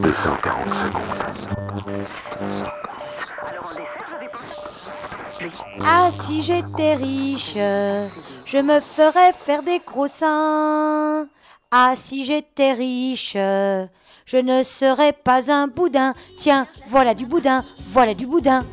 [0.00, 1.02] 240 secondes.
[5.84, 11.26] Ah, si j'étais riche, je me ferais faire des gros seins.
[11.70, 16.14] Ah, si j'étais riche, je ne serais pas un boudin.
[16.36, 18.64] Tiens, voilà du boudin, voilà du boudin.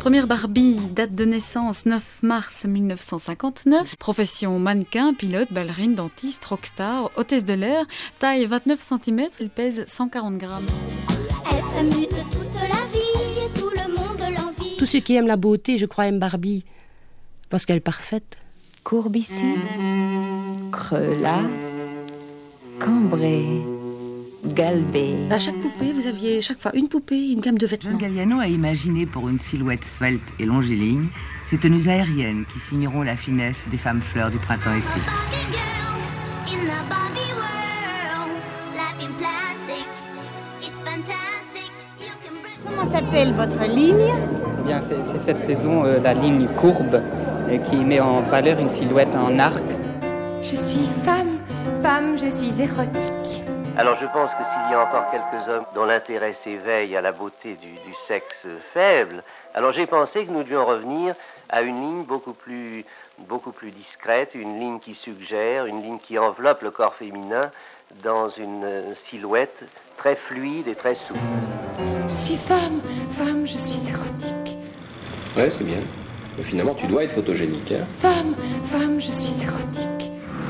[0.00, 3.96] Première Barbie, date de naissance 9 mars 1959.
[3.96, 7.84] Profession mannequin, pilote, ballerine, dentiste, rockstar, hôtesse de l'air.
[8.18, 10.66] Taille 29 cm, elle pèse 140 grammes.
[11.50, 14.76] Elle s'amuse toute la vie et tout le monde l'envie.
[14.78, 16.64] Tous ceux qui aiment la beauté, je crois, aiment Barbie.
[17.50, 18.38] Parce qu'elle est parfaite.
[18.84, 19.56] Courbe ici,
[20.72, 21.40] creux là,
[22.78, 23.44] cambré,
[24.54, 25.14] galbé.
[25.30, 27.98] À chaque poupée, vous aviez chaque fois une poupée, une gamme de John vêtements.
[27.98, 31.06] Galliano a imaginé pour une silhouette svelte et longiligne
[31.48, 35.00] ces tenues aériennes qui signeront la finesse des femmes fleurs du printemps-été.
[42.68, 44.12] Comment s'appelle votre ligne
[44.60, 47.00] Eh bien, c'est c'est cette saison euh, la ligne courbe
[47.48, 49.64] euh, qui met en valeur une silhouette en arc.
[50.42, 51.38] Je suis femme,
[51.82, 53.42] femme, je suis érotique.
[53.78, 57.12] Alors je pense que s'il y a encore quelques hommes dont l'intérêt s'éveille à la
[57.12, 59.22] beauté du, du sexe faible,
[59.54, 61.14] alors j'ai pensé que nous devions revenir
[61.48, 62.84] à une ligne beaucoup plus,
[63.20, 67.52] beaucoup plus discrète, une ligne qui suggère, une ligne qui enveloppe le corps féminin
[68.02, 69.64] dans une silhouette
[69.96, 71.20] très fluide et très souple.
[72.08, 74.58] Je suis femme, femme, je suis érotique.
[75.36, 75.78] Ouais, c'est bien.
[76.36, 79.57] Mais finalement, tu dois être photogénique, hein Femme, femme, je suis érotique.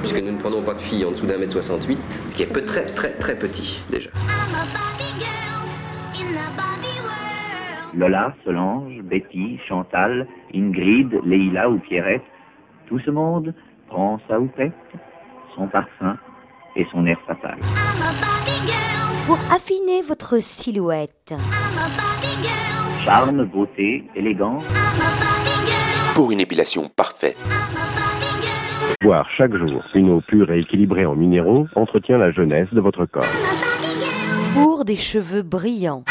[0.09, 1.99] Puisque nous ne prenons pas de filles en dessous d'un mètre 68,
[2.31, 4.09] ce qui est peu, très très très petit, déjà.
[7.95, 12.23] Lola, Solange, Betty, Chantal, Ingrid, Leila ou Pierrette,
[12.87, 13.53] tout ce monde
[13.89, 14.73] prend sa houppette,
[15.55, 16.17] son parfum
[16.75, 17.59] et son air fatal.
[19.27, 21.35] Pour affiner votre silhouette.
[23.05, 24.65] Charme, beauté, élégance.
[26.15, 27.37] Pour une épilation parfaite.
[29.01, 33.07] Boire chaque jour une eau pure et équilibrée en minéraux entretient la jeunesse de votre
[33.07, 33.23] corps.
[34.55, 36.03] pour des cheveux brillants,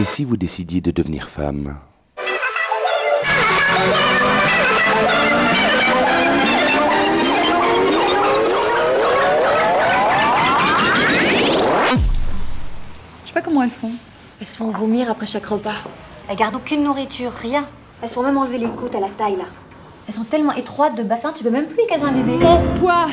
[0.00, 1.78] Et si vous décidiez de devenir femme?
[13.22, 13.92] Je sais pas comment elles font.
[14.40, 15.74] Elles se font vomir après chaque repas.
[16.28, 17.66] Elles gardent aucune nourriture, rien.
[18.02, 19.44] Elles se font même enlever les côtes à la taille là.
[20.08, 22.32] Elles sont tellement étroites de bassin, tu peux même plus y caser un bébé.
[22.38, 23.06] Mon poids,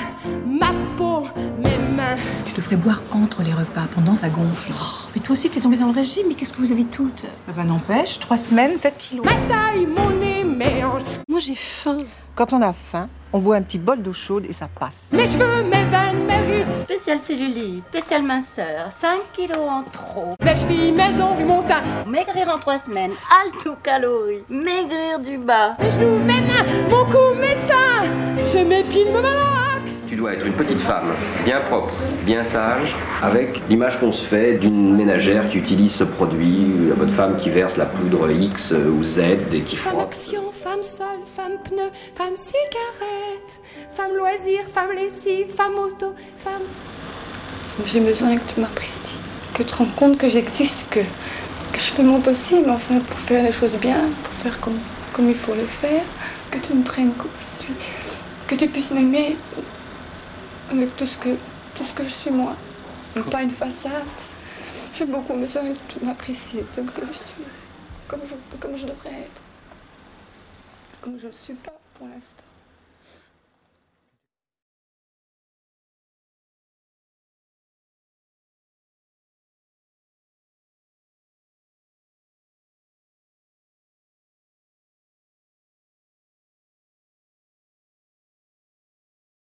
[0.46, 1.28] ma peau,
[1.58, 2.18] mes mains.
[2.46, 4.72] Tu devrais boire entre les repas, pendant ça gonfle.
[5.16, 7.52] mais toi aussi, t'es tombée dans le régime, mais qu'est-ce que vous avez toutes Ah
[7.56, 9.26] bah n'empêche, trois semaines, 7 kilos.
[9.26, 10.29] Ma taille, mon nez.
[11.40, 12.00] Moi j'ai faim.
[12.36, 15.08] Quand on a faim, on boit un petit bol d'eau chaude et ça passe.
[15.14, 16.76] Mes cheveux, mes veines, mes rides.
[16.76, 20.36] Spécial cellulite, spécial minceur, 5 kilos en trop.
[20.44, 21.82] Mes chevilles, mes ongles, mon teint.
[22.06, 23.12] Maigrir en 3 semaines,
[23.42, 25.78] alto calories, maigrir du bas.
[25.80, 28.04] Mes genoux, mes mains, mon cou, mes seins.
[28.46, 30.04] Je m'épile, me malaxe.
[30.10, 31.14] Tu dois être une petite femme,
[31.46, 31.94] bien propre,
[32.26, 37.12] bien sage, avec l'image qu'on se fait d'une ménagère qui utilise ce produit, la bonne
[37.12, 39.20] femme qui verse la poudre X ou Z
[39.54, 40.08] et qui Femme frotte.
[40.08, 41.19] action, femme sol, femme
[42.16, 43.62] femme cigarette,
[43.96, 46.64] femme loisir, femme lessive, femme auto, femme.
[47.86, 49.18] J'ai besoin que tu m'apprécies,
[49.54, 53.20] que tu te rendes compte que j'existe, que, que je fais mon possible enfin pour
[53.20, 54.80] faire les choses bien, pour faire comme,
[55.14, 56.04] comme il faut le faire,
[56.52, 57.74] que tu me prennes comme je suis,
[58.48, 59.38] que tu puisses m'aimer
[60.72, 61.30] avec tout ce que
[61.76, 62.56] tout ce que je suis moi,
[63.16, 64.04] et pas une façade.
[64.94, 67.46] J'ai beaucoup besoin que tu m'apprécies que je suis,
[68.08, 69.42] comme je, comme je devrais être,
[71.02, 72.49] comme je ne suis pas pour l'instant.